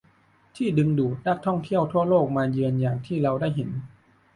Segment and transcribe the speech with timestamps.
[0.55, 3.69] ที่ดึงดูดนักท่องเที่ยวทั่วโลกมาเยือนอย่างที่เราได้เห็น